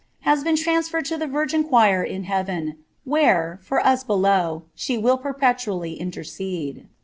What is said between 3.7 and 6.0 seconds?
us r, she will perpetually